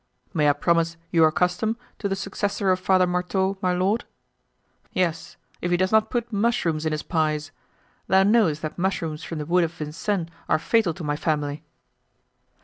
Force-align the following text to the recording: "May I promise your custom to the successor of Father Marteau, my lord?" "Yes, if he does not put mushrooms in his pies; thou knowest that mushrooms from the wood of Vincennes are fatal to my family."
"May 0.33 0.49
I 0.49 0.53
promise 0.53 0.97
your 1.11 1.31
custom 1.31 1.77
to 1.99 2.09
the 2.09 2.15
successor 2.15 2.71
of 2.71 2.79
Father 2.79 3.05
Marteau, 3.05 3.59
my 3.61 3.71
lord?" 3.73 4.05
"Yes, 4.93 5.37
if 5.61 5.69
he 5.69 5.77
does 5.77 5.91
not 5.91 6.09
put 6.09 6.33
mushrooms 6.33 6.87
in 6.87 6.91
his 6.91 7.03
pies; 7.03 7.51
thou 8.07 8.23
knowest 8.23 8.63
that 8.63 8.79
mushrooms 8.79 9.23
from 9.23 9.37
the 9.37 9.45
wood 9.45 9.63
of 9.63 9.71
Vincennes 9.73 10.29
are 10.49 10.57
fatal 10.57 10.95
to 10.95 11.03
my 11.03 11.15
family." 11.15 11.61